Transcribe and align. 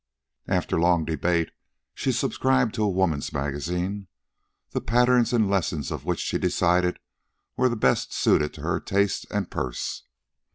After 0.47 0.79
long 0.79 1.05
debate 1.05 1.51
she 1.93 2.11
subscribed 2.11 2.73
to 2.73 2.83
a 2.83 2.89
woman's 2.89 3.31
magazine, 3.31 4.07
the 4.71 4.81
patterns 4.81 5.31
and 5.31 5.47
lessons 5.47 5.91
of 5.91 6.05
which 6.05 6.21
she 6.21 6.39
decided 6.39 6.97
were 7.55 7.69
the 7.69 7.75
best 7.75 8.11
suited 8.11 8.51
to 8.55 8.61
her 8.61 8.79
taste 8.79 9.27
and 9.29 9.51
purse. 9.51 10.01